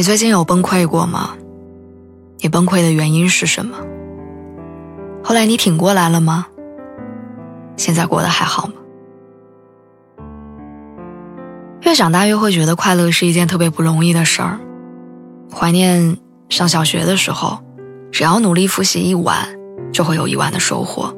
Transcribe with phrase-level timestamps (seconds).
[0.00, 1.36] 你最近有崩溃过吗？
[2.38, 3.76] 你崩溃的原因是什么？
[5.22, 6.46] 后来你挺过来了吗？
[7.76, 8.72] 现在过得还好吗？
[11.82, 14.58] 越长大越会觉得快乐是一件特别不容易的事儿。
[15.52, 16.16] 怀念
[16.48, 17.58] 上小学的时候，
[18.10, 19.54] 只要努力复习一晚，
[19.92, 21.14] 就会有一晚的收获，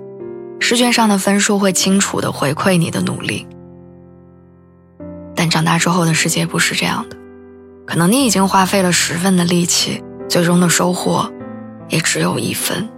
[0.59, 3.47] 试卷上的分数会清楚的回馈你的努力。
[5.37, 7.22] 但长大之后的世界不是这样的。
[7.87, 11.31] 可能你已经花费了十分的力气，最终的收获
[11.89, 12.89] 也只有一分。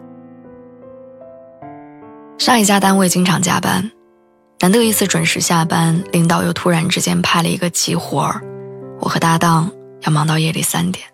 [2.38, 3.91] 上一家单位经常加班，
[4.60, 8.41] 难得一次准时下班，领导又突然之间派了一个急活儿，
[9.00, 9.70] 我和搭档
[10.02, 11.06] 要忙到夜里三点。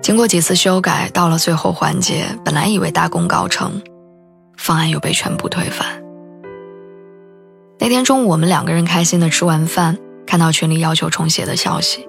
[0.00, 3.82] 经过几次修改，到了最后环节，本来以为大功告成，
[4.56, 5.86] 方案又被全部推翻。
[7.78, 12.08] 那天中午，我们两个人开心的吃完饭，看到群里要求重写的消息。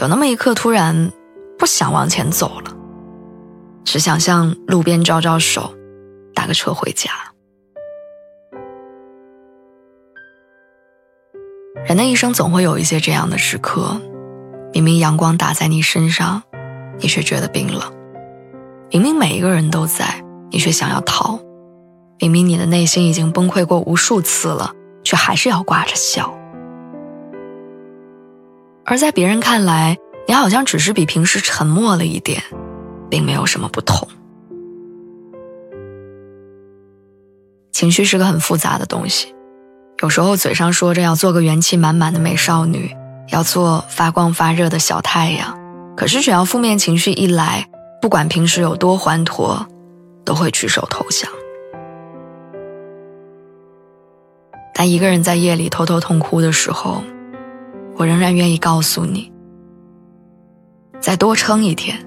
[0.00, 1.10] 有那么一刻，突然
[1.58, 2.72] 不想往前走了，
[3.84, 5.74] 只想向路边招招手，
[6.32, 7.10] 打个车回家。
[11.84, 14.00] 人的一生总会有一些这样的时刻，
[14.72, 16.44] 明明阳光打在你身上，
[17.00, 17.80] 你却觉得冰冷；
[18.92, 21.40] 明明每一个人都在，你却想要逃；
[22.20, 26.32] 明明你的内心已经崩溃过无数次了，却还是要挂着笑。
[28.90, 32.42] 而在别人看来，你好像只是比平时沉默了一点，
[33.10, 34.08] 并没有什么不同。
[37.70, 39.34] 情绪是个很复杂的东西，
[40.00, 42.90] 有时候嘴上说着要做个元气满满的美少女，
[43.30, 45.58] 要做发光发热的小太阳，
[45.94, 47.68] 可是只要负面情绪一来，
[48.00, 49.66] 不管平时有多欢脱，
[50.24, 51.30] 都会举手投降。
[54.72, 57.02] 但一个人在夜里偷偷痛哭的时候。
[57.98, 59.32] 我仍然愿意告诉你，
[61.00, 61.98] 再多撑一天，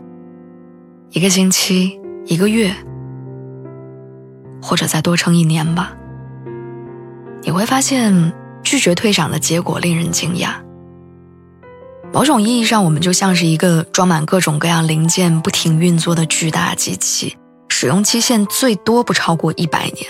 [1.10, 2.74] 一个星期，一个月，
[4.62, 5.94] 或者再多撑一年吧。
[7.44, 8.32] 你会发现，
[8.64, 10.54] 拒绝退场的结果令人惊讶。
[12.14, 17.36] 某种意义上，我们就像是一个装满各种各样零件、不停运作的巨大机器，
[17.68, 20.08] 使用期限最多不超过一百年。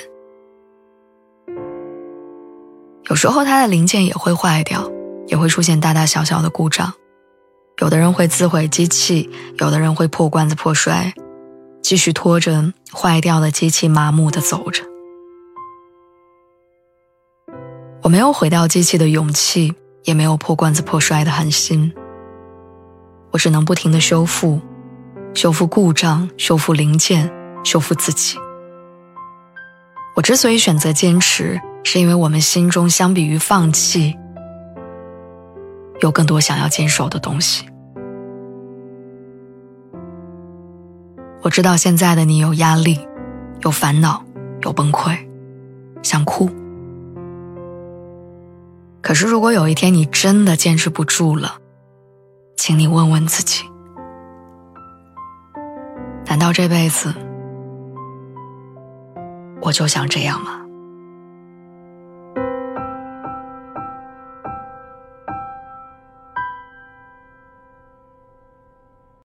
[3.09, 4.87] 有时候，它的零件也会坏掉。
[5.27, 6.93] 也会出现大大小小的故障，
[7.79, 11.13] 有的人会自毁机器，有的人会破罐子破摔，
[11.81, 14.83] 继续拖着坏掉的机器麻木的走着。
[18.03, 19.73] 我没有毁掉机器的勇气，
[20.03, 21.93] 也没有破罐子破摔的狠心，
[23.31, 24.59] 我只能不停的修复，
[25.33, 27.31] 修复故障，修复零件，
[27.63, 28.37] 修复自己。
[30.15, 34.17] 我之所以选择坚持，是因为我们心中相比于放弃。
[36.01, 37.65] 有更多想要坚守的东西。
[41.43, 42.99] 我知道现在的你有压力，
[43.61, 44.23] 有烦恼，
[44.61, 45.17] 有崩溃，
[46.03, 46.49] 想哭。
[49.01, 51.57] 可是，如果有一天你真的坚持不住了，
[52.55, 53.63] 请你问问自己：
[56.27, 57.13] 难道这辈子
[59.61, 60.61] 我就想这样吗？